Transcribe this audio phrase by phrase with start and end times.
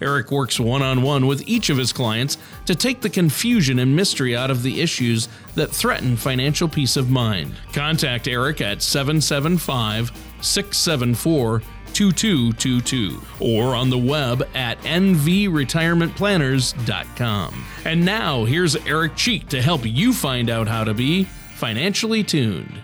[0.00, 3.94] Eric works one on one with each of his clients to take the confusion and
[3.94, 7.54] mystery out of the issues that threaten financial peace of mind.
[7.72, 17.64] Contact Eric at 775 674 2222 or on the web at nvretirementplanners.com.
[17.84, 21.24] And now here's Eric Cheek to help you find out how to be
[21.56, 22.80] financially tuned.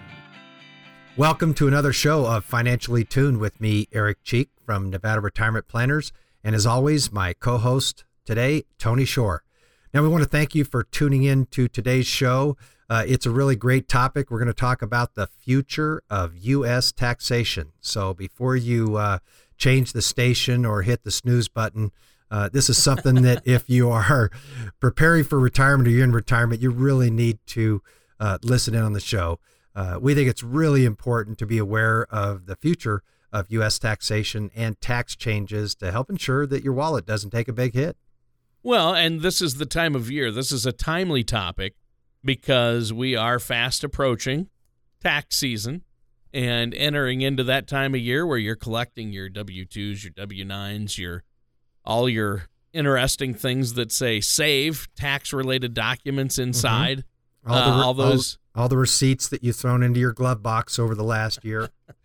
[1.16, 6.12] Welcome to another show of Financially Tuned with me, Eric Cheek from Nevada Retirement Planners.
[6.46, 9.42] And as always, my co host today, Tony Shore.
[9.92, 12.56] Now, we want to thank you for tuning in to today's show.
[12.88, 14.30] Uh, it's a really great topic.
[14.30, 16.92] We're going to talk about the future of U.S.
[16.92, 17.72] taxation.
[17.80, 19.18] So before you uh,
[19.58, 21.90] change the station or hit the snooze button,
[22.30, 24.30] uh, this is something that if you are
[24.78, 27.82] preparing for retirement or you're in retirement, you really need to
[28.20, 29.40] uh, listen in on the show.
[29.74, 33.02] Uh, we think it's really important to be aware of the future
[33.36, 33.78] of U.S.
[33.78, 37.96] taxation and tax changes to help ensure that your wallet doesn't take a big hit.
[38.62, 40.32] Well, and this is the time of year.
[40.32, 41.74] This is a timely topic
[42.24, 44.48] because we are fast approaching
[45.00, 45.82] tax season
[46.32, 51.22] and entering into that time of year where you're collecting your W2s, your W9s, your
[51.84, 56.48] all your interesting things that say save tax related documents mm-hmm.
[56.48, 57.04] inside.
[57.46, 57.52] Mm-hmm.
[57.52, 60.78] All, uh, all, those all, all the receipts that you've thrown into your glove box
[60.78, 61.70] over the last year.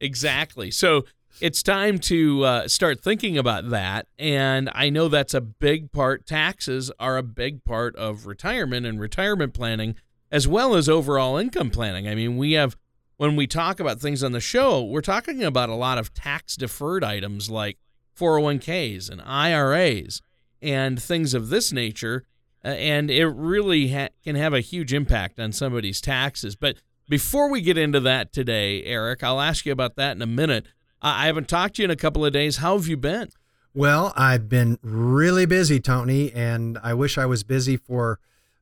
[0.00, 0.70] exactly.
[0.70, 1.04] So
[1.40, 4.06] it's time to uh, start thinking about that.
[4.18, 6.26] And I know that's a big part.
[6.26, 9.96] Taxes are a big part of retirement and retirement planning,
[10.30, 12.06] as well as overall income planning.
[12.06, 12.76] I mean, we have,
[13.16, 16.56] when we talk about things on the show, we're talking about a lot of tax
[16.56, 17.78] deferred items like
[18.16, 20.20] 401ks and IRAs
[20.62, 22.24] and things of this nature.
[22.64, 26.56] Uh, and it really ha- can have a huge impact on somebody's taxes.
[26.56, 26.76] But
[27.08, 30.66] before we get into that today, Eric, I'll ask you about that in a minute.
[31.02, 32.58] I haven't talked to you in a couple of days.
[32.58, 33.28] How have you been?
[33.74, 38.20] Well, I've been really busy, Tony, and I wish I was busy for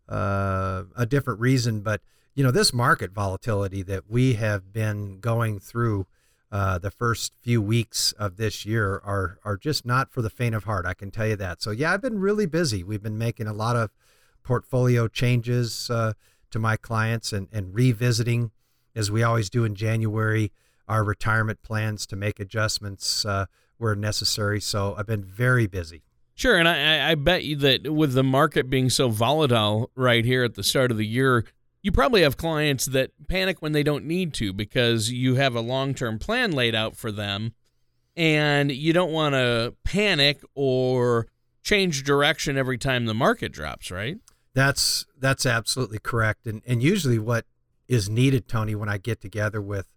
[0.08, 1.82] uh, a different reason.
[1.82, 2.00] But,
[2.34, 6.06] you know, this market volatility that we have been going through
[6.50, 10.54] uh, the first few weeks of this year are, are just not for the faint
[10.54, 10.84] of heart.
[10.84, 11.62] I can tell you that.
[11.62, 12.82] So, yeah, I've been really busy.
[12.82, 13.90] We've been making a lot of
[14.42, 16.14] portfolio changes uh,
[16.52, 18.50] to my clients and, and revisiting,
[18.94, 20.52] as we always do in January,
[20.88, 23.46] our retirement plans to make adjustments uh,
[23.78, 24.60] where necessary.
[24.60, 26.02] So I've been very busy.
[26.34, 30.44] Sure, and I, I bet you that with the market being so volatile right here
[30.44, 31.44] at the start of the year,
[31.82, 35.60] you probably have clients that panic when they don't need to because you have a
[35.60, 37.52] long term plan laid out for them
[38.16, 41.26] and you don't want to panic or
[41.62, 44.18] change direction every time the market drops, right?
[44.54, 46.46] That's that's absolutely correct.
[46.46, 47.46] And and usually what
[47.88, 49.92] is needed, Tony, when I get together with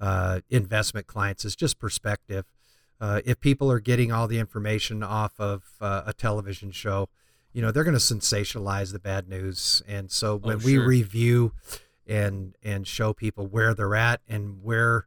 [0.00, 2.44] uh, investment clients is just perspective.
[3.00, 7.08] Uh, if people are getting all the information off of uh, a television show,
[7.52, 10.66] you know they're going to sensationalize the bad news, and so oh, when oh, sure.
[10.66, 11.52] we review
[12.06, 15.06] and and show people where they're at and where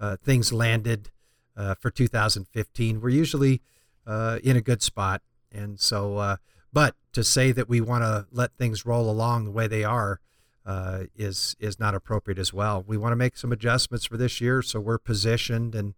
[0.00, 1.10] uh, things landed
[1.56, 3.60] uh, for 2015, we're usually
[4.06, 5.22] uh, in a good spot.
[5.52, 6.38] And so,
[6.72, 10.20] but to say that we want to let things roll along the way they are
[10.66, 12.84] uh, is is not appropriate as well.
[12.86, 15.94] We want to make some adjustments for this year, so we're positioned and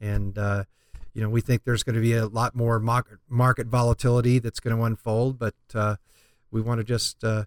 [0.00, 0.64] and uh,
[1.12, 4.76] you know we think there's going to be a lot more market volatility that's going
[4.76, 5.96] to unfold, but uh,
[6.50, 7.44] we want to just uh,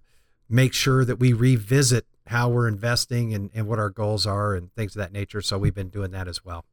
[0.47, 4.73] make sure that we revisit how we're investing and, and what our goals are and
[4.75, 5.41] things of that nature.
[5.41, 6.65] So we've been doing that as well.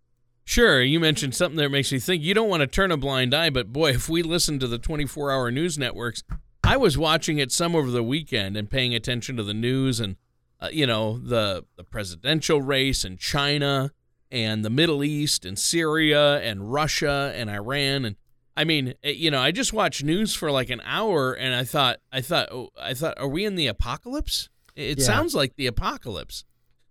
[0.48, 3.34] Sure, you mentioned something that makes me think you don't want to turn a blind
[3.34, 6.22] eye, but boy, if we listen to the 24 hour news networks,
[6.62, 10.14] I was watching it some over the weekend and paying attention to the news and
[10.60, 13.90] uh, you know the the presidential race and China
[14.31, 18.16] and the Middle East and Syria and Russia and Iran and
[18.56, 21.64] I mean it, you know I just watched news for like an hour and I
[21.64, 24.48] thought I thought oh, I thought are we in the apocalypse?
[24.76, 25.04] It yeah.
[25.04, 26.44] sounds like the apocalypse.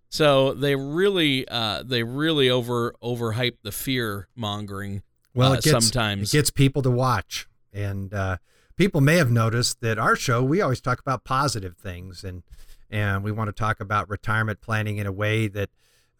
[0.08, 5.02] So they really uh, they really over overhype the fear mongering.
[5.34, 8.12] Well, uh, it gets, sometimes it gets people to watch and.
[8.12, 8.36] Uh,
[8.76, 12.42] people may have noticed that our show we always talk about positive things and
[12.90, 15.70] and we want to talk about retirement planning in a way that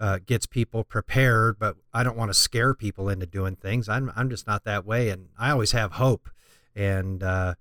[0.01, 1.59] uh, gets people prepared.
[1.59, 3.89] But I don't want to scare people into doing things.
[3.89, 6.29] I'm I'm just not that way, and I always have hope.
[6.75, 7.55] And uh,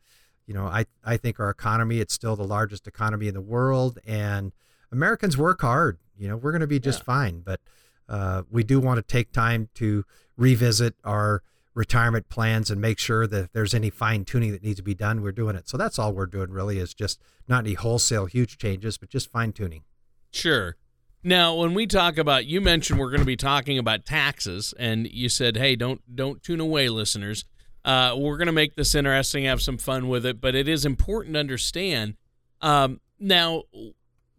[0.48, 4.00] you know, I I think our economy it's still the largest economy in the world,
[4.06, 4.54] and
[4.95, 5.97] Americans work hard.
[6.18, 7.06] You know, we're going to be just yeah.
[7.06, 7.59] fine, but
[8.07, 10.06] uh, we do want to take time to
[10.38, 11.44] revisit our
[11.74, 14.95] retirement plans and make sure that if there's any fine tuning that needs to be
[14.95, 15.68] done, we're doing it.
[15.68, 19.30] So that's all we're doing really is just not any wholesale huge changes, but just
[19.31, 19.83] fine tuning.
[20.31, 20.77] Sure.
[21.21, 25.07] Now, when we talk about, you mentioned we're going to be talking about taxes, and
[25.07, 27.45] you said, "Hey, don't don't tune away, listeners.
[27.83, 30.86] Uh, we're going to make this interesting, have some fun with it, but it is
[30.86, 32.13] important to understand."
[32.62, 33.63] Um, now,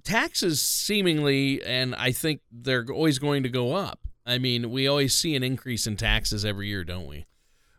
[0.07, 4.01] taxes seemingly, and I think they're always going to go up.
[4.25, 7.27] I mean, we always see an increase in taxes every year, don't we?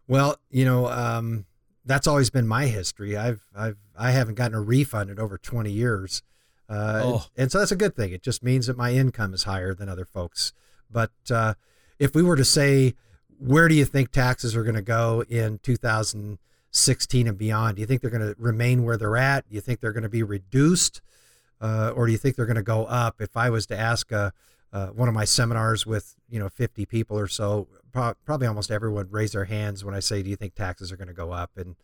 [0.07, 1.45] Well, you know, um,
[1.85, 3.17] that's always been my history.
[3.17, 6.21] I've, I've, I haven't gotten a refund in over 20 years.
[6.69, 7.13] Uh, oh.
[7.13, 8.11] and, and, so that's a good thing.
[8.11, 10.53] It just means that my income is higher than other folks.
[10.91, 11.55] But uh,
[11.99, 12.93] if we were to say,
[13.39, 17.75] where do you think taxes are going to go in 2016 and beyond?
[17.75, 19.47] Do you think they're going to remain where they're at?
[19.49, 21.01] Do you think they're going to be reduced?
[21.61, 23.21] Uh, or do you think they're going to go up?
[23.21, 24.33] If I was to ask a,
[24.71, 28.71] uh, one of my seminars with you know 50 people or so, pro- probably almost
[28.71, 31.31] everyone raise their hands when I say, "Do you think taxes are going to go
[31.31, 31.75] up?" And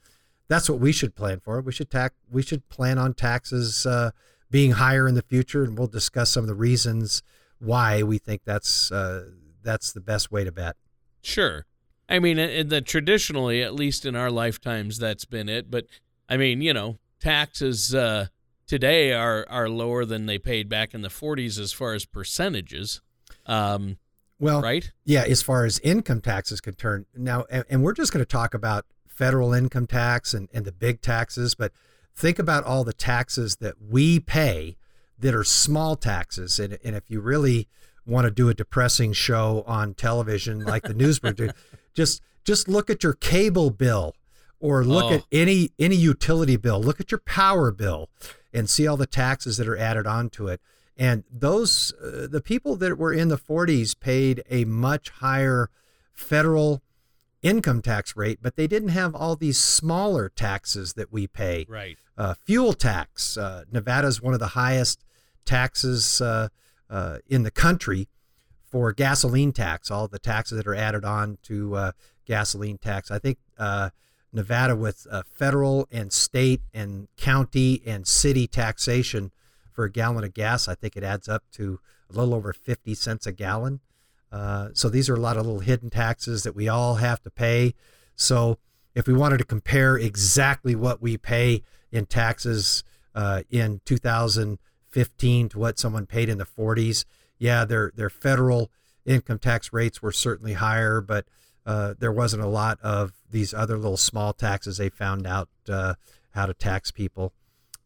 [0.48, 1.62] that's what we should plan for.
[1.62, 2.16] We should tax.
[2.30, 4.12] We should plan on taxes uh,
[4.52, 7.24] being higher in the future, and we'll discuss some of the reasons
[7.60, 9.30] why we think that's uh,
[9.64, 10.76] that's the best way to bet.
[11.22, 11.66] Sure.
[12.10, 15.72] I mean, the traditionally, at least in our lifetimes, that's been it.
[15.72, 15.86] But
[16.30, 17.96] I mean, you know, taxes.
[17.96, 18.28] Uh,
[18.68, 23.02] today are are lower than they paid back in the 40s as far as percentages.
[23.46, 23.98] Um,
[24.40, 24.92] well, right?
[25.06, 27.06] Yeah, as far as income taxes concerned.
[27.16, 30.72] Now, and, and we're just going to talk about federal income tax and, and the
[30.72, 31.72] big taxes, but
[32.16, 34.76] think about all the taxes that we pay
[35.20, 36.60] that are small taxes.
[36.60, 37.68] And, and if you really
[38.06, 41.50] want to do a depressing show on television like the do,
[41.94, 44.16] just just look at your cable bill
[44.60, 45.14] or look oh.
[45.16, 46.82] at any any utility bill.
[46.82, 48.10] Look at your power bill
[48.54, 50.62] and see all the taxes that are added onto it.
[50.96, 55.70] And those, uh, the people that were in the 40s paid a much higher
[56.14, 56.84] federal
[57.42, 61.66] income tax rate, but they didn't have all these smaller taxes that we pay.
[61.68, 61.98] Right.
[62.18, 63.38] Uh, fuel tax.
[63.38, 65.04] Uh, Nevada is one of the highest
[65.46, 66.50] taxes uh,
[66.90, 68.08] uh, in the country
[68.64, 69.92] for gasoline tax.
[69.92, 71.92] All the taxes that are added on to uh,
[72.26, 73.12] gasoline tax.
[73.12, 73.40] I think
[74.34, 79.32] Nevada with uh, federal and state and county and city taxation
[79.72, 80.68] for a gallon of gas.
[80.68, 83.80] I think it adds up to a little over 50 cents a gallon.
[84.32, 87.30] Uh, so these are a lot of little hidden taxes that we all have to
[87.30, 87.76] pay.
[88.16, 88.58] So
[88.96, 92.84] if we wanted to compare exactly what we pay in taxes
[93.16, 97.06] uh, in 2015 to what someone paid in the 40s,
[97.38, 98.72] yeah, their their federal
[99.06, 101.26] income tax rates were certainly higher, but
[101.66, 105.94] uh, there wasn't a lot of these other little small taxes they found out uh,
[106.32, 107.34] how to tax people.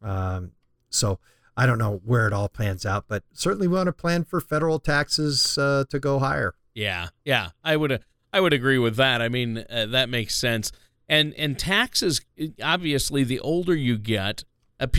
[0.02, 0.52] Um,
[0.90, 1.20] so
[1.56, 4.40] I don't know where it all plans out, but certainly we want to plan for
[4.40, 6.54] federal taxes uh, to go higher.
[6.74, 9.22] Yeah, yeah, I would I would agree with that.
[9.22, 10.72] I mean uh, that makes sense.
[11.10, 12.22] And and taxes
[12.62, 14.44] obviously the older you get,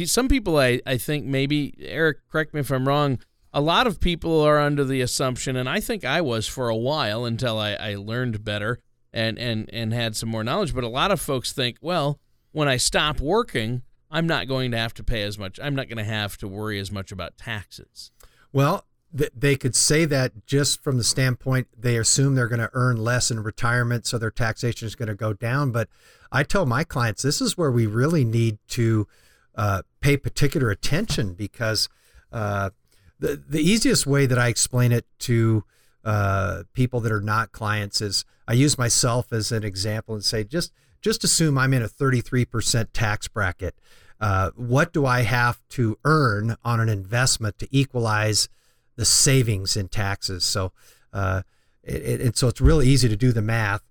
[0.04, 3.20] some people I I think maybe Eric correct me if I'm wrong
[3.52, 6.76] a lot of people are under the assumption, and I think I was for a
[6.76, 8.78] while until I, I learned better
[9.12, 10.74] and, and, and had some more knowledge.
[10.74, 12.20] But a lot of folks think, well,
[12.52, 15.58] when I stop working, I'm not going to have to pay as much.
[15.62, 18.10] I'm not going to have to worry as much about taxes.
[18.52, 18.86] Well,
[19.16, 22.96] th- they could say that just from the standpoint they assume they're going to earn
[22.96, 25.72] less in retirement, so their taxation is going to go down.
[25.72, 25.88] But
[26.32, 29.06] I tell my clients this is where we really need to
[29.54, 31.88] uh, pay particular attention because
[32.32, 32.70] uh,
[33.18, 35.64] the the easiest way that I explain it to
[36.04, 40.44] uh, people that are not clients is I use myself as an example and say
[40.44, 43.74] just just assume I'm in a 33% tax bracket.
[44.20, 48.48] Uh, what do I have to earn on an investment to equalize
[48.96, 50.44] the savings in taxes?
[50.44, 50.72] So,
[51.12, 51.42] uh,
[51.84, 53.82] it, it, so it's really easy to do the math.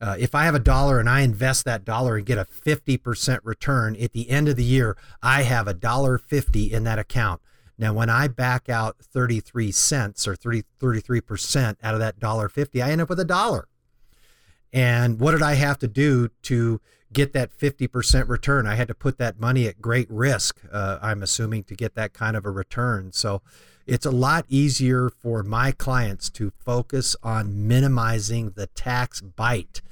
[0.00, 3.40] Uh, if I have a dollar and I invest that dollar and get a 50%
[3.44, 7.40] return at the end of the year, I have a dollar 50 in that account.
[7.76, 12.80] Now, when I back out 33 cents or 30, 33% out of that dollar 50,
[12.80, 13.66] I end up with a dollar.
[14.72, 16.80] And what did I have to do to
[17.12, 18.66] get that 50% return?
[18.66, 22.12] I had to put that money at great risk, uh, I'm assuming, to get that
[22.12, 23.12] kind of a return.
[23.12, 23.42] So
[23.86, 29.82] it's a lot easier for my clients to focus on minimizing the tax bite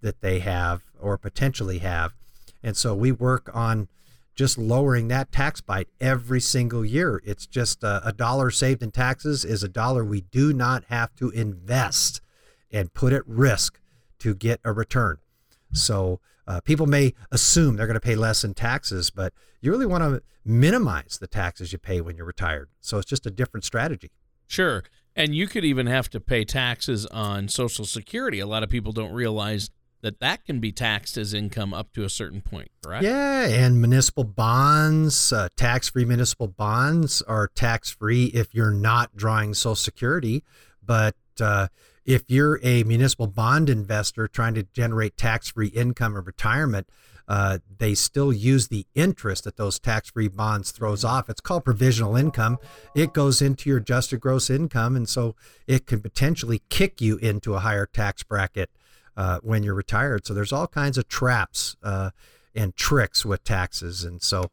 [0.00, 2.14] that they have or potentially have
[2.62, 3.88] And so we work on
[4.34, 7.22] just lowering that tax bite every single year.
[7.24, 11.14] It's just a, a dollar saved in taxes is a dollar we do not have
[11.16, 12.20] to invest
[12.70, 13.80] and put at risk
[14.20, 15.18] to get a return.
[15.72, 19.86] So uh, people may assume they're going to pay less in taxes, but you really
[19.86, 22.68] want to minimize the taxes you pay when you're retired.
[22.80, 24.10] So it's just a different strategy.
[24.46, 24.82] Sure.
[25.14, 28.40] And you could even have to pay taxes on Social Security.
[28.40, 29.70] A lot of people don't realize
[30.02, 33.04] that that can be taxed as income up to a certain point, correct?
[33.04, 39.76] Yeah, and municipal bonds, uh, tax-free municipal bonds are tax-free if you're not drawing Social
[39.76, 40.42] Security,
[40.84, 41.68] but uh,
[42.04, 46.88] if you're a municipal bond investor trying to generate tax-free income or retirement,
[47.28, 51.30] uh, they still use the interest that those tax-free bonds throws off.
[51.30, 52.58] It's called provisional income.
[52.96, 55.36] It goes into your adjusted gross income, and so
[55.68, 58.68] it can potentially kick you into a higher tax bracket
[59.16, 60.26] uh, when you're retired.
[60.26, 62.10] So there's all kinds of traps uh,
[62.54, 64.50] and tricks with taxes, and so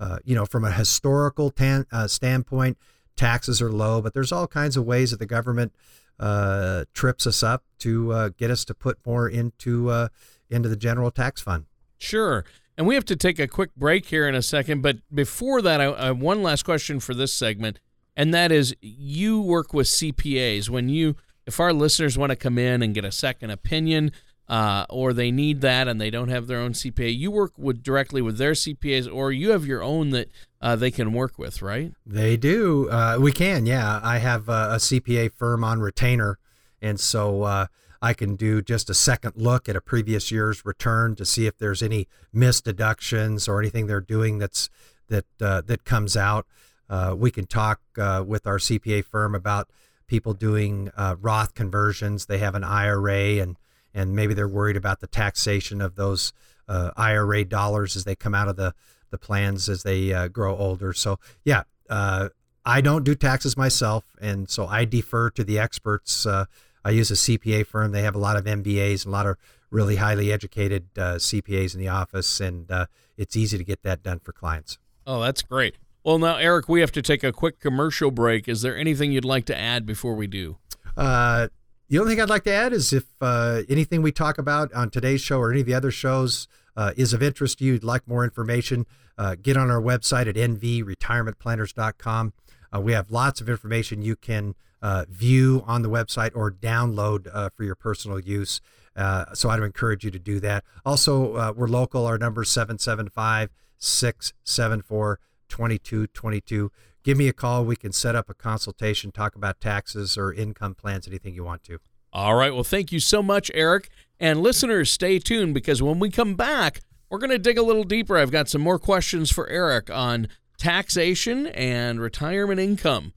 [0.00, 2.78] uh, you know from a historical tan- uh, standpoint,
[3.16, 5.72] taxes are low, but there's all kinds of ways that the government
[6.18, 10.08] uh, trips us up to uh, get us to put more into uh,
[10.50, 11.66] into the general tax fund.
[11.98, 12.44] Sure.
[12.76, 15.80] And we have to take a quick break here in a second, but before that,
[15.80, 17.80] I, I have one last question for this segment,
[18.16, 20.68] and that is: you work with CPAs.
[20.68, 21.16] When you,
[21.46, 24.12] if our listeners want to come in and get a second opinion,
[24.48, 27.82] uh, or they need that and they don't have their own CPA, you work with
[27.82, 30.28] directly with their CPAs, or you have your own that
[30.60, 31.92] uh, they can work with, right?
[32.04, 32.88] They do.
[32.90, 34.00] Uh, we can, yeah.
[34.02, 36.38] I have a, a, CPA firm on retainer,
[36.80, 37.66] and so uh,
[38.02, 41.56] I can do just a second look at a previous year's return to see if
[41.56, 44.68] there's any missed deductions or anything they're doing that's
[45.08, 46.46] that uh, that comes out.
[46.90, 49.70] Uh, we can talk uh, with our CPA firm about
[50.12, 50.90] people doing
[51.20, 52.26] Roth conversions.
[52.26, 53.56] They have an IRA and
[53.94, 56.32] and maybe they're worried about the taxation of those
[56.68, 58.74] IRA dollars as they come out of the
[59.12, 60.92] the plans as they uh, grow older.
[60.92, 62.30] So yeah, uh,
[62.64, 66.26] I don't do taxes myself, and so I defer to the experts.
[66.26, 66.46] Uh,
[66.84, 67.92] I use a CPA firm.
[67.92, 69.36] They have a lot of MBAs, a lot of
[69.70, 74.02] really highly educated uh, CPAs in the office, and uh, it's easy to get that
[74.02, 74.78] done for clients.
[75.06, 75.76] Oh, that's great.
[76.04, 78.48] Well, now, Eric, we have to take a quick commercial break.
[78.48, 80.58] Is there anything you'd like to add before we do?
[80.96, 81.48] Uh,
[81.88, 85.20] the only thing I'd like to add is if anything we talk about on today's
[85.20, 88.08] show or any of the other shows uh, is of interest to you, you'd like
[88.08, 88.86] more information,
[89.18, 92.32] uh, get on our website at nvretirementplanners.com.
[92.74, 97.28] Uh, we have lots of information you can uh, view on the website or download
[97.32, 98.60] uh, for your personal use.
[98.96, 100.64] Uh, so I'd encourage you to do that.
[100.84, 102.06] Also, we're local.
[102.06, 105.18] Our number is 775 674
[105.52, 106.72] 2222.
[107.04, 107.64] Give me a call.
[107.64, 111.62] We can set up a consultation, talk about taxes or income plans, anything you want
[111.64, 111.78] to.
[112.12, 112.54] All right.
[112.54, 113.90] Well, thank you so much, Eric.
[114.18, 116.80] And listeners, stay tuned because when we come back,
[117.10, 118.16] we're going to dig a little deeper.
[118.16, 123.12] I've got some more questions for Eric on taxation and retirement income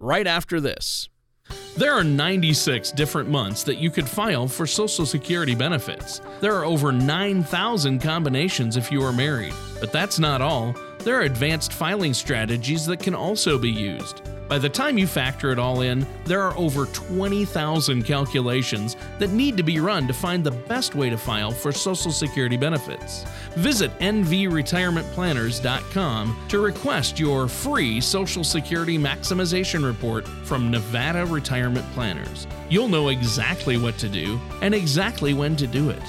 [0.00, 1.08] right after this.
[1.76, 6.20] There are 96 different months that you could file for Social Security benefits.
[6.40, 9.54] There are over 9,000 combinations if you are married.
[9.80, 10.74] But that's not all.
[11.04, 14.22] There are advanced filing strategies that can also be used.
[14.48, 19.58] By the time you factor it all in, there are over 20,000 calculations that need
[19.58, 23.26] to be run to find the best way to file for Social Security benefits.
[23.56, 32.46] Visit nvretirementplanners.com to request your free Social Security maximization report from Nevada Retirement Planners.
[32.70, 36.02] You'll know exactly what to do and exactly when to do it.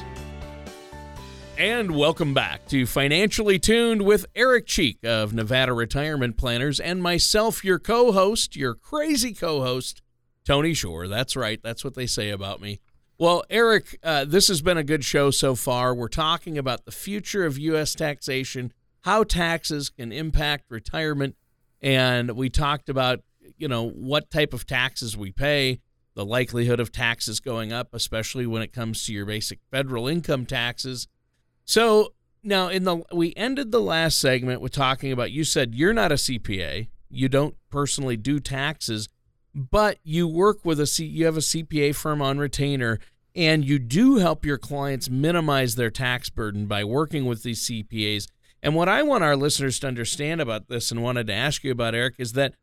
[1.59, 7.65] And welcome back to Financially Tuned with Eric Cheek of Nevada Retirement Planners and myself,
[7.65, 10.01] your co host, your crazy co host,
[10.45, 11.09] Tony Shore.
[11.09, 11.59] That's right.
[11.61, 12.79] That's what they say about me.
[13.17, 15.93] Well, Eric, uh, this has been a good show so far.
[15.93, 17.93] We're talking about the future of U.S.
[17.93, 21.35] taxation, how taxes can impact retirement,
[21.81, 23.19] and we talked about,
[23.57, 25.81] you know, what type of taxes we pay,
[26.15, 30.45] the likelihood of taxes going up, especially when it comes to your basic federal income
[30.45, 31.09] taxes
[31.69, 35.93] so now in the we ended the last segment with talking about you said you're
[35.93, 39.07] not a CPA, you don't personally do taxes,
[39.53, 42.97] but you work with a C, you have a CPA firm on retainer
[43.35, 48.25] and you do help your clients minimize their tax burden by working with these CPAs.
[48.63, 51.71] And what I want our listeners to understand about this and wanted to ask you
[51.71, 52.55] about Eric is that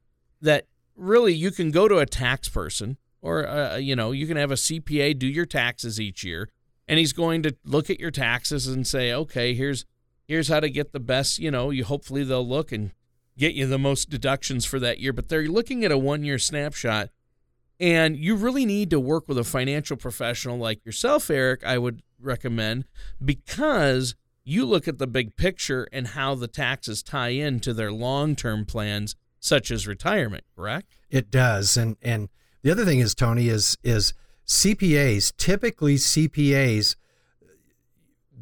[0.43, 4.37] that really you can go to a tax person or uh, you know you can
[4.37, 6.49] have a CPA do your taxes each year
[6.89, 9.85] and he's going to look at your taxes and say, okay, here's
[10.27, 11.39] here's how to get the best.
[11.39, 12.93] You know, you hopefully they'll look and
[13.39, 15.13] get you the most deductions for that year.
[15.13, 17.11] But they're looking at a one year snapshot,
[17.79, 21.65] and you really need to work with a financial professional like yourself, Eric.
[21.65, 22.85] I would recommend
[23.25, 24.15] because
[24.45, 29.17] you look at the big picture and how the taxes tie into their long-term plans
[29.41, 30.97] such as retirement, correct?
[31.11, 31.77] It does.
[31.77, 32.29] And and
[32.63, 34.13] the other thing is Tony is is
[34.47, 36.97] CPAs, typically CPAs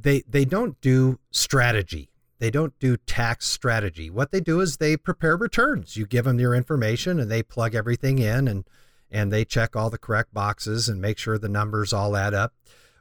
[0.04, 2.10] they they don't do strategy.
[2.38, 4.10] They don't do tax strategy.
[4.10, 5.96] What they do is they prepare returns.
[5.96, 8.64] You give them your information and they plug everything in and
[9.10, 12.52] and they check all the correct boxes and make sure the numbers all add up.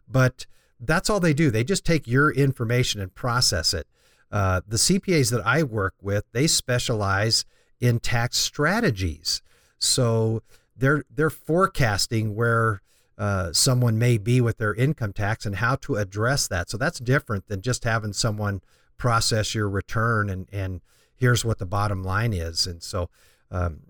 [0.07, 0.45] But
[0.79, 1.51] that's all they do.
[1.51, 3.87] They just take your information and process it.
[4.31, 7.45] Uh, the CPAs that I work with, they specialize
[7.79, 9.41] in tax strategies.
[9.77, 10.41] So
[10.75, 12.82] they're they're forecasting where
[13.17, 16.69] uh, someone may be with their income tax and how to address that.
[16.69, 18.61] So that's different than just having someone
[18.97, 20.81] process your return and and
[21.15, 22.67] here's what the bottom line is.
[22.67, 23.09] And so
[23.51, 23.81] um,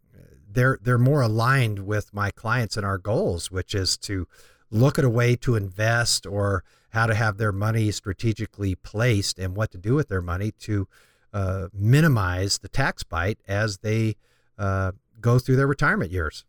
[0.53, 4.27] they're they're more aligned with my clients and our goals, which is to
[4.69, 9.55] look at a way to invest or how to have their money strategically placed and
[9.55, 10.87] what to do with their money to
[11.33, 14.15] uh, minimize the tax bite as they
[14.57, 16.45] uh, go through their retirement years.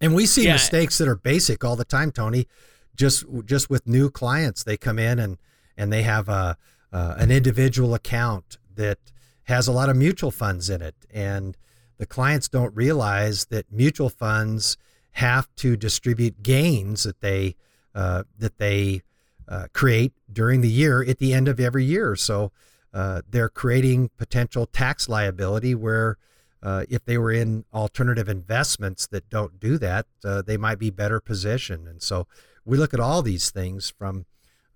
[0.00, 0.52] And we see yeah.
[0.52, 2.46] mistakes that are basic all the time, Tony.
[2.94, 5.38] Just just with new clients, they come in and
[5.76, 6.56] and they have a
[6.92, 8.98] uh, an individual account that
[9.44, 11.56] has a lot of mutual funds in it, and
[11.98, 14.76] the clients don't realize that mutual funds
[15.12, 17.56] have to distribute gains that they
[17.94, 19.02] uh, that they
[19.48, 22.14] uh, create during the year at the end of every year.
[22.14, 22.52] So
[22.92, 26.16] uh, they're creating potential tax liability where
[26.62, 30.90] uh, if they were in alternative investments that don't do that, uh, they might be
[30.90, 31.86] better positioned.
[31.86, 32.26] And so
[32.64, 34.26] we look at all these things from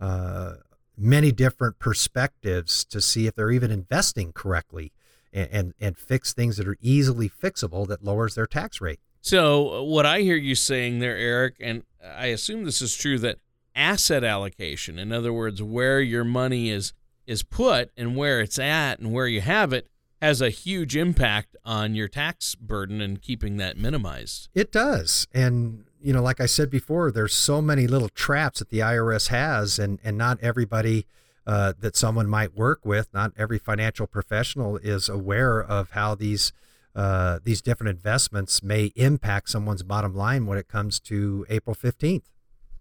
[0.00, 0.54] uh,
[0.96, 4.92] many different perspectives to see if they're even investing correctly
[5.32, 9.00] and, and, and fix things that are easily fixable that lowers their tax rate.
[9.20, 13.38] So, what I hear you saying there, Eric, and I assume this is true, that
[13.74, 16.92] asset allocation, in other words, where your money is
[17.24, 19.88] is put and where it's at and where you have it,
[20.22, 24.48] has a huge impact on your tax burden and keeping that minimized.
[24.54, 25.26] It does.
[25.34, 29.28] And you know, like I said before, there's so many little traps that the IRS
[29.28, 31.06] has and and not everybody
[31.44, 36.52] uh, that someone might work with, not every financial professional is aware of how these
[36.94, 42.24] uh, these different investments may impact someone's bottom line when it comes to April 15th.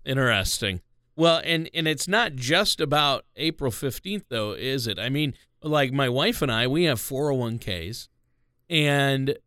[0.06, 0.82] Interesting.
[1.16, 5.00] Well, and and it's not just about April 15th though, is it?
[5.00, 8.10] I mean, like my wife and I, we have 401k's
[8.70, 9.38] and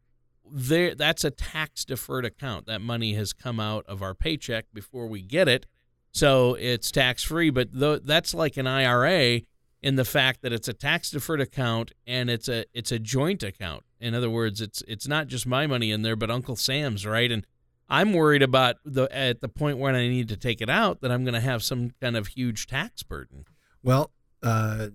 [0.51, 2.67] there that's a tax deferred account.
[2.67, 5.67] That money has come out of our paycheck before we get it.
[6.13, 9.41] So it's tax free, but th- that's like an IRA
[9.83, 13.43] in the fact that it's a tax deferred account and it's a it's a joint
[13.43, 13.83] account.
[14.01, 17.33] In other words, it's it's not just my money in there, but Uncle Sam's, right?
[17.33, 17.47] And
[17.89, 21.11] I'm worried about the at the point when I need to take it out that
[21.11, 23.45] I'm going to have some kind of huge tax burden.
[23.83, 24.11] Well,
[24.43, 24.89] uh,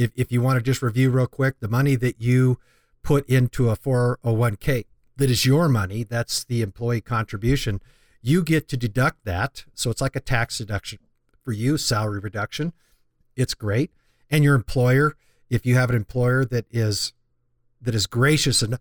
[0.00, 2.58] if if you want to just review real quick, the money that you
[3.02, 4.86] put into a 401k
[5.16, 7.80] that is your money, that's the employee contribution.
[8.22, 10.98] You get to deduct that, so it's like a tax deduction
[11.42, 12.72] for you, salary reduction.
[13.36, 13.90] It's great
[14.30, 15.16] and your employer,
[15.50, 17.12] if you have an employer that is
[17.82, 18.80] that is gracious enough,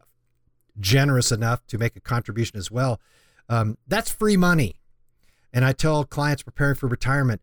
[0.79, 2.99] generous enough to make a contribution as well,
[3.47, 4.75] um, that's free money.
[5.51, 7.41] And I tell clients preparing for retirement,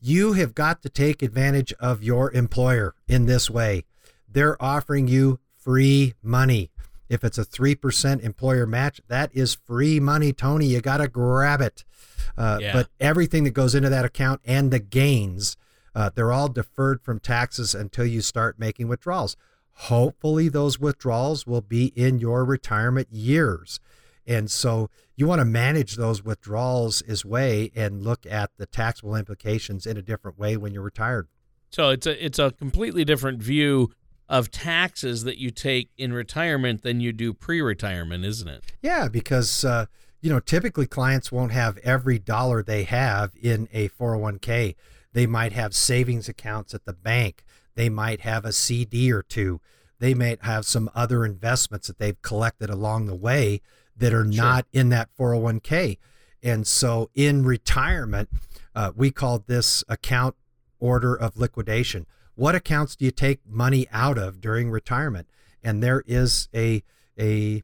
[0.00, 3.84] you have got to take advantage of your employer in this way.
[4.28, 6.70] They're offering you free money.
[7.08, 10.66] If it's a 3% employer match, that is free money, Tony.
[10.66, 11.84] You got to grab it.
[12.38, 12.72] Uh, yeah.
[12.72, 15.56] But everything that goes into that account and the gains
[15.94, 19.36] uh, they're all deferred from taxes until you start making withdrawals.
[19.72, 23.80] Hopefully, those withdrawals will be in your retirement years.
[24.30, 29.16] And so you want to manage those withdrawals as way and look at the taxable
[29.16, 31.26] implications in a different way when you're retired.
[31.70, 33.90] So it's a it's a completely different view
[34.28, 38.62] of taxes that you take in retirement than you do pre-retirement, isn't it?
[38.80, 39.86] Yeah, because uh,
[40.20, 44.76] you know typically clients won't have every dollar they have in a 401k.
[45.12, 47.42] They might have savings accounts at the bank.
[47.74, 49.60] They might have a CD or two.
[49.98, 53.60] They might have some other investments that they've collected along the way
[54.00, 54.42] that are sure.
[54.44, 55.98] not in that 401k.
[56.42, 58.28] And so in retirement,
[58.74, 60.36] uh, we call this account
[60.78, 62.06] order of liquidation.
[62.34, 65.28] What accounts do you take money out of during retirement?
[65.62, 66.82] And there is a
[67.18, 67.62] a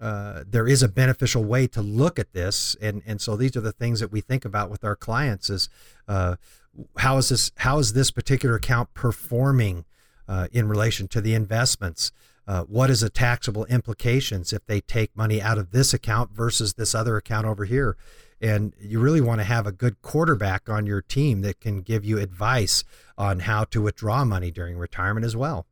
[0.00, 3.60] uh, there is a beneficial way to look at this, and and so these are
[3.60, 5.68] the things that we think about with our clients: is
[6.06, 6.36] uh,
[6.98, 9.84] how is this how is this particular account performing
[10.26, 12.12] uh, in relation to the investments?
[12.48, 16.74] Uh, what is the taxable implications if they take money out of this account versus
[16.74, 17.94] this other account over here?
[18.40, 22.06] And you really want to have a good quarterback on your team that can give
[22.06, 22.84] you advice
[23.18, 25.66] on how to withdraw money during retirement as well,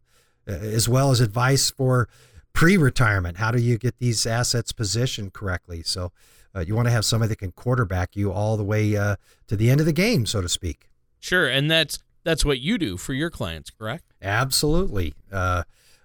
[0.47, 2.11] as well as advice for
[2.53, 3.39] pre-retirement.
[3.39, 5.83] How do you get these assets positioned correctly?
[5.83, 6.13] So
[6.55, 9.57] uh, you want to have somebody that can quarterback you all the way uh, to
[9.57, 10.91] the end of the game, so to speak.
[11.21, 14.13] Sure, and that's that's what you do for your clients, correct?
[14.21, 15.15] Absolutely.
[15.33, 15.63] Uh,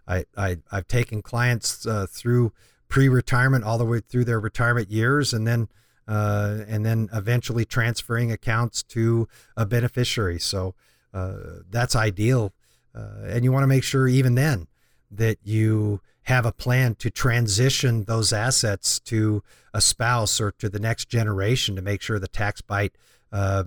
[0.08, 2.54] I, I I've taken clients uh, through
[2.88, 5.68] pre-retirement all the way through their retirement years, and then
[6.08, 10.40] uh, and then eventually transferring accounts to a beneficiary.
[10.40, 10.76] So
[11.14, 11.36] uh,
[11.70, 12.54] that's ideal,
[12.94, 14.68] and you want to make sure even then
[15.10, 20.80] that you have a plan to transition those assets to a spouse or to the
[20.80, 22.94] next generation to make sure the tax bite
[23.32, 23.64] uh,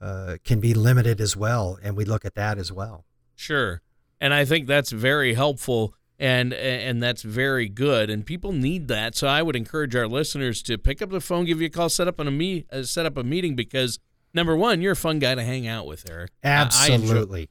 [0.00, 1.78] uh, can be limited as well.
[1.82, 3.04] And we look at that as well.
[3.34, 3.82] Sure.
[4.20, 9.14] And I think that's very helpful and and that's very good and people need that
[9.14, 11.90] so i would encourage our listeners to pick up the phone give you a call
[11.90, 13.98] set up on a me uh, set up a meeting because
[14.32, 17.50] number one you're a fun guy to hang out with eric absolutely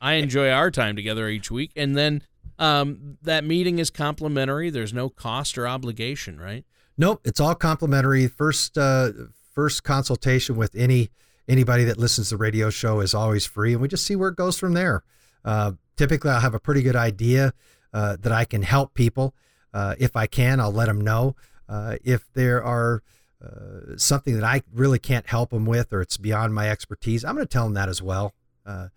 [0.00, 2.22] I enjoy, I enjoy our time together each week and then
[2.58, 4.70] um, that meeting is complimentary.
[4.70, 6.64] There's no cost or obligation, right?
[6.96, 8.28] Nope, it's all complimentary.
[8.28, 9.10] First, uh,
[9.52, 11.10] first consultation with any
[11.48, 14.28] anybody that listens to the radio show is always free, and we just see where
[14.28, 15.02] it goes from there.
[15.44, 17.54] Uh, typically, I'll have a pretty good idea
[17.92, 19.34] uh, that I can help people.
[19.72, 21.36] Uh, if I can, I'll let them know.
[21.68, 23.04] Uh, if there are
[23.40, 27.36] uh, something that I really can't help them with, or it's beyond my expertise, I'm
[27.36, 28.34] going to tell them that as well,
[28.66, 28.90] and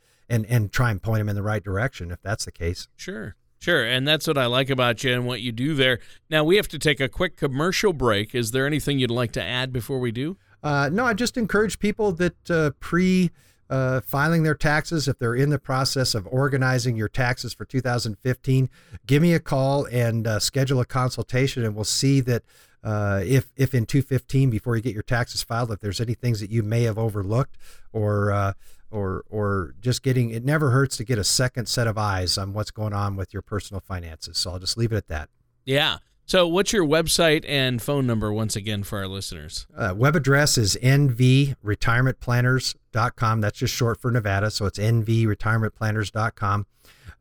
[0.47, 2.87] and try and point them in the right direction if that's the case.
[2.95, 3.35] Sure.
[3.59, 5.99] Sure, and that's what I like about you and what you do there.
[6.29, 8.33] Now we have to take a quick commercial break.
[8.33, 10.37] Is there anything you'd like to add before we do?
[10.63, 13.29] Uh, no, I just encourage people that uh, pre
[13.69, 18.69] uh, filing their taxes, if they're in the process of organizing your taxes for 2015,
[19.07, 22.43] give me a call and uh, schedule a consultation, and we'll see that
[22.83, 26.39] uh, if if in 215 before you get your taxes filed, if there's any things
[26.39, 27.57] that you may have overlooked
[27.91, 28.53] or uh,
[28.91, 32.53] or or just getting it never hurts to get a second set of eyes on
[32.53, 34.37] what's going on with your personal finances.
[34.37, 35.29] So I'll just leave it at that.
[35.65, 35.97] Yeah.
[36.27, 39.67] So what's your website and phone number once again for our listeners?
[39.77, 43.41] Uh, web address is nvretirementplanners.com.
[43.41, 46.65] That's just short for Nevada, so it's nvretirementplanners.com.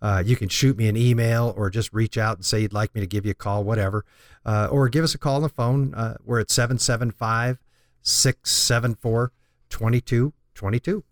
[0.01, 2.95] Uh, you can shoot me an email or just reach out and say you'd like
[2.95, 4.07] me to give you a call, whatever.
[4.45, 5.93] Uh, or give us a call on the phone.
[5.95, 7.59] Uh, we're at 775
[8.03, 9.33] 674
[9.69, 11.05] 2222.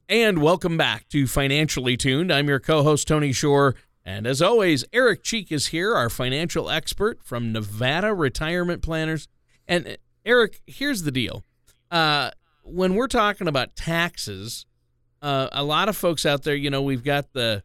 [0.10, 2.34] And welcome back to Financially Tuned.
[2.34, 3.76] I'm your co host, Tony Shore.
[4.08, 9.28] And as always, Eric Cheek is here, our financial expert from Nevada Retirement Planners.
[9.68, 11.44] And Eric, here's the deal.
[11.92, 12.32] Uh,
[12.64, 14.66] when we're talking about taxes,
[15.22, 17.64] uh, a lot of folks out there, you know, we've got the,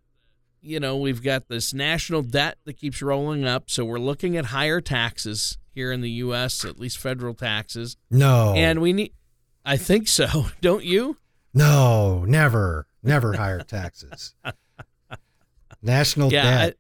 [0.61, 3.70] you know, we've got this national debt that keeps rolling up.
[3.70, 7.96] So we're looking at higher taxes here in the U.S., at least federal taxes.
[8.11, 8.52] No.
[8.57, 9.12] And we need,
[9.64, 10.46] I think so.
[10.61, 11.18] Don't you?
[11.55, 14.35] No, never, never higher taxes.
[15.83, 16.77] National yeah, debt.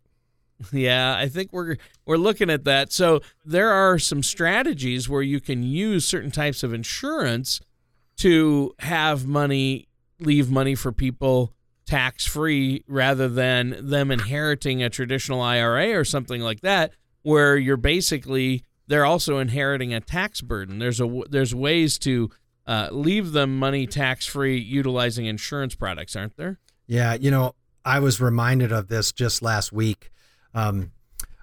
[0.60, 2.92] I, yeah, I think we're we're looking at that.
[2.92, 7.60] So there are some strategies where you can use certain types of insurance
[8.18, 9.88] to have money
[10.20, 11.52] leave money for people
[11.84, 17.76] tax free rather than them inheriting a traditional IRA or something like that where you're
[17.76, 20.78] basically they're also inheriting a tax burden.
[20.78, 22.30] There's a there's ways to
[22.66, 26.58] uh, leave them money tax free utilizing insurance products, aren't there?
[26.86, 30.10] Yeah, you know, I was reminded of this just last week.
[30.54, 30.92] Um,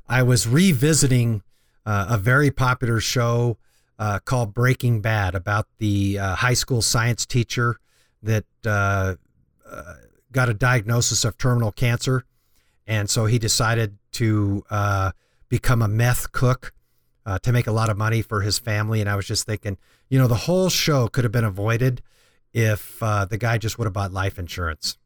[0.07, 1.43] I was revisiting
[1.85, 3.57] uh, a very popular show
[3.97, 7.77] uh, called Breaking Bad about the uh, high school science teacher
[8.23, 9.15] that uh,
[9.69, 9.93] uh,
[10.31, 12.25] got a diagnosis of terminal cancer.
[12.87, 15.11] And so he decided to uh,
[15.49, 16.73] become a meth cook
[17.43, 19.01] to make a lot of money for his family.
[19.01, 19.77] And I was just thinking,
[20.09, 22.01] you know, the whole show could have been avoided
[22.53, 24.97] if the guy just would have bought life insurance.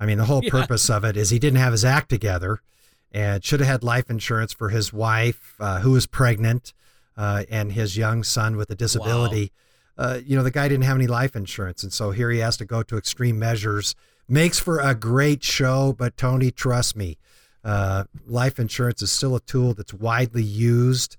[0.00, 0.50] I mean, the whole yeah.
[0.50, 2.60] purpose of it is he didn't have his act together
[3.12, 6.72] and should have had life insurance for his wife, uh, who was pregnant.
[7.16, 9.52] uh, and his young son with a disability.
[9.96, 10.04] Wow.
[10.04, 12.56] Uh, you know, the guy didn't have any life insurance, and so here he has
[12.58, 13.94] to go to extreme measures.
[14.28, 17.16] Makes for a great show, but Tony, trust me,
[17.64, 21.16] uh, life insurance is still a tool that's widely used,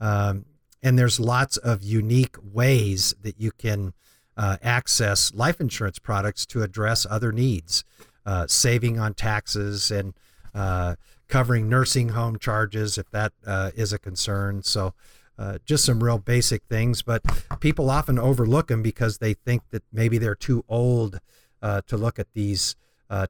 [0.00, 0.44] um,
[0.82, 3.92] and there's lots of unique ways that you can
[4.36, 7.82] uh, access life insurance products to address other needs,
[8.26, 10.14] uh, saving on taxes and
[10.54, 10.96] uh,
[11.28, 14.62] covering nursing home charges if that uh, is a concern.
[14.62, 14.94] So,
[15.38, 17.22] uh, just some real basic things, but
[17.60, 21.18] people often overlook them because they think that maybe they're too old
[21.62, 22.76] uh, to look at these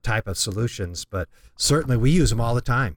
[0.03, 1.05] type of solutions.
[1.05, 2.97] But certainly, we use them all the time,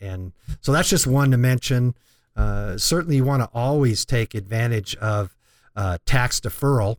[0.00, 1.94] and so that's just one to mention.
[2.34, 5.36] certainly, you want to always take advantage of
[6.06, 6.96] tax deferral,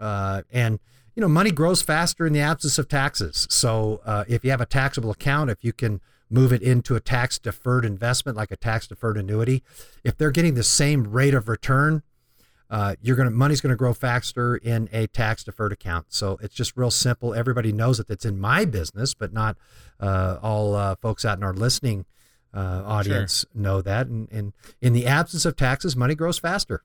[0.00, 0.80] and
[1.20, 3.46] you know, money grows faster in the absence of taxes.
[3.50, 7.00] So uh, if you have a taxable account, if you can move it into a
[7.00, 9.62] tax deferred investment like a tax deferred annuity,
[10.02, 12.02] if they're getting the same rate of return,
[12.70, 16.06] uh, you're gonna money's gonna grow faster in a tax deferred account.
[16.08, 17.34] So it's just real simple.
[17.34, 18.06] Everybody knows it.
[18.06, 19.58] That's in my business, but not
[20.00, 22.06] uh, all uh, folks out in our listening
[22.54, 23.60] uh, audience sure.
[23.60, 24.06] know that.
[24.06, 26.82] And, and in the absence of taxes, money grows faster.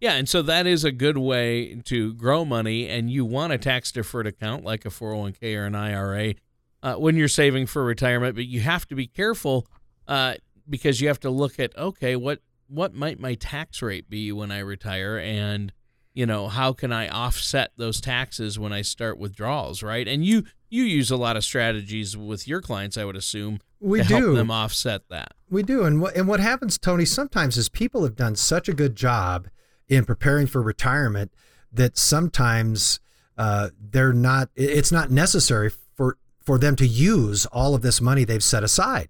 [0.00, 3.58] Yeah, and so that is a good way to grow money, and you want a
[3.58, 6.34] tax deferred account like a 401k or an IRA
[6.82, 9.66] uh, when you're saving for retirement, but you have to be careful
[10.06, 10.34] uh,
[10.68, 14.50] because you have to look at okay, what what might my tax rate be when
[14.50, 15.72] I retire, and
[16.12, 20.06] you know how can I offset those taxes when I start withdrawals, right?
[20.06, 24.02] And you you use a lot of strategies with your clients, I would assume, we
[24.02, 24.14] to do.
[24.14, 25.32] help them offset that.
[25.48, 28.74] We do, and what and what happens, Tony, sometimes is people have done such a
[28.74, 29.48] good job
[29.88, 31.32] in preparing for retirement
[31.72, 33.00] that sometimes
[33.38, 38.24] uh, they're not it's not necessary for for them to use all of this money
[38.24, 39.08] they've set aside.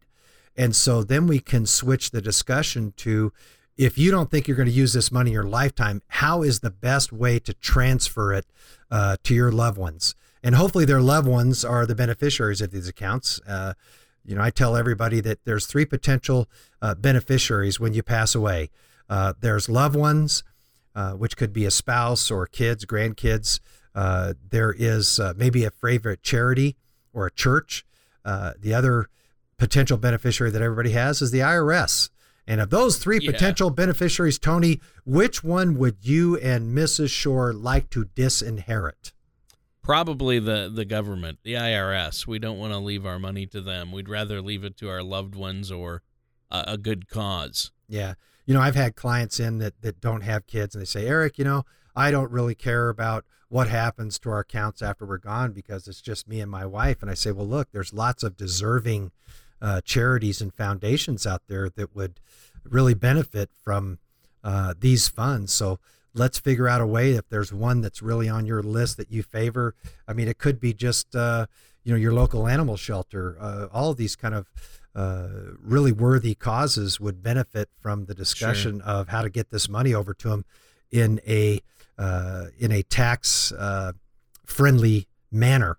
[0.57, 3.33] And so then we can switch the discussion to
[3.77, 6.61] if you don't think you're going to use this money in your lifetime how is
[6.61, 8.47] the best way to transfer it
[8.91, 10.15] uh, to your loved ones?
[10.43, 13.41] And hopefully their loved ones are the beneficiaries of these accounts.
[13.47, 13.75] Uh,
[14.25, 16.49] you know i tell everybody that there's three potential
[16.83, 18.71] uh, beneficiaries when you pass away.
[19.09, 20.43] Uh, there's loved ones
[20.97, 23.61] uh, which could be a spouse or kids, grandkids.
[23.95, 26.75] Uh, there is uh, maybe a favorite charity
[27.13, 27.85] or a church.
[28.25, 29.09] Uh, the other
[29.59, 32.09] potential beneficiary that everybody has is the IRS.
[32.47, 33.31] And of those three yeah.
[33.31, 37.11] potential beneficiaries, Tony, which one would you and Mrs.
[37.11, 39.13] Shore like to disinherit?
[39.83, 42.27] Probably the, the government, the IRS.
[42.27, 43.93] We don't want to leave our money to them.
[43.93, 46.03] We'd rather leave it to our loved ones or
[46.51, 47.71] a, a good cause.
[47.87, 48.15] Yeah
[48.47, 51.39] you know, I've had clients in that that don't have kids, and they say, Eric,
[51.39, 55.53] you know, I don't really care about what happens to our accounts after we're gone
[55.53, 57.01] because it's just me and my wife.
[57.01, 59.13] And I say, well, look, there's lots of deserving
[59.63, 62.21] uh, charities and foundations out there that would
[62.65, 63.99] really benefit from
[64.43, 65.53] uh, these funds.
[65.53, 65.79] So
[66.13, 69.23] let's figure out a way if there's one that's really on your list that you
[69.23, 69.75] favor.
[70.09, 71.47] I mean, it could be just uh,
[71.85, 73.37] you know your local animal shelter.
[73.41, 74.51] Uh, all of these kind of
[74.97, 75.29] uh,
[75.61, 78.89] really worthy causes would benefit from the discussion sure.
[78.89, 80.45] of how to get this money over to them
[80.91, 81.61] in a
[81.99, 83.93] uh, in a tax uh,
[84.47, 85.79] friendly manner.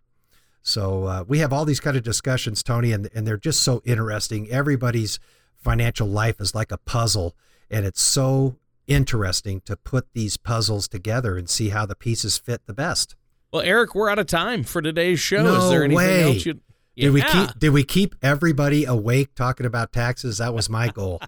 [0.62, 3.82] So uh, we have all these kind of discussions, Tony, and and they're just so
[3.86, 4.51] interesting.
[4.51, 5.19] Everybody's
[5.56, 7.36] financial life is like a puzzle,
[7.71, 12.67] and it's so interesting to put these puzzles together and see how the pieces fit
[12.67, 13.15] the best.
[13.51, 15.43] Well, Eric, we're out of time for today's show.
[15.43, 16.23] No is there anything way.
[16.23, 16.60] else you
[16.97, 17.12] did yeah.
[17.12, 20.39] we keep did we keep everybody awake talking about taxes?
[20.39, 21.21] That was my goal.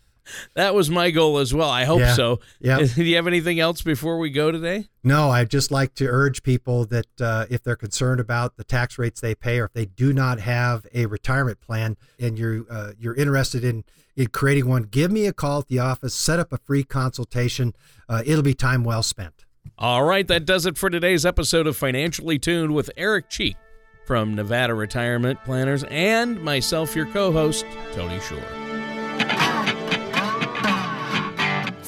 [0.54, 1.70] that was my goal as well.
[1.70, 2.14] I hope yeah.
[2.14, 2.40] so.
[2.60, 2.78] Yeah.
[2.94, 4.88] Do you have anything else before we go today?
[5.04, 8.98] No, I'd just like to urge people that uh, if they're concerned about the tax
[8.98, 12.92] rates they pay, or if they do not have a retirement plan, and you're uh,
[12.98, 13.84] you're interested in
[14.16, 16.14] in creating one, give me a call at the office.
[16.14, 17.74] Set up a free consultation.
[18.08, 19.44] Uh, it'll be time well spent.
[19.78, 23.56] All right, that does it for today's episode of Financially Tuned with Eric Cheek
[24.04, 28.62] from Nevada Retirement Planners and myself, your co host, Tony Shore.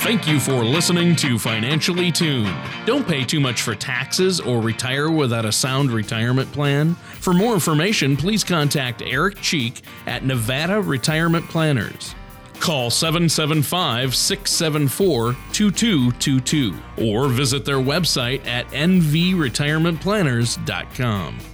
[0.05, 2.55] Thank you for listening to Financially Tuned.
[2.85, 6.95] Don't pay too much for taxes or retire without a sound retirement plan.
[6.95, 12.15] For more information, please contact Eric Cheek at Nevada Retirement Planners.
[12.61, 21.54] Call 775 674 2222 or visit their website at nvretirementplanners.com.